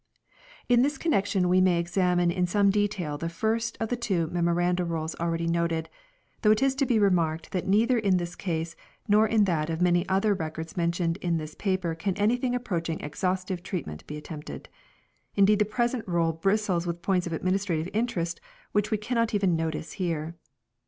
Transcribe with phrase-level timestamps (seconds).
[0.67, 3.89] In this connection we may examine in some de The first tail the first of
[3.89, 7.99] the two Memoranda Rolls already Memoranda noted;* though it is to be remarked that neither
[7.99, 8.75] in this case
[9.07, 13.61] nor in that of many other Records mentioned in this paper can anything approaching exhaustive
[13.61, 14.69] treatment be attempted;
[15.35, 18.41] indeed the present roll bristles with points of administrative interest
[18.71, 20.33] which we cannot even notice here.